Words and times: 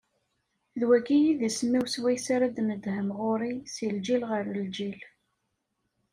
D 0.79 0.81
wagi 0.87 1.19
i 1.29 1.33
d 1.39 1.41
isem-iw 1.49 1.85
swayes 1.93 2.27
ara 2.35 2.47
d-tneddhem 2.49 3.09
ɣur-i, 3.19 3.53
si 3.73 3.87
lǧil 3.95 4.23
ɣer 4.31 4.43
lǧil. 4.59 4.99